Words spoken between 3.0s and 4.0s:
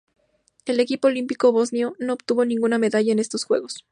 en estos Juegos.